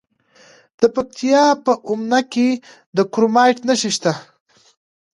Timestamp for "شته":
3.95-4.13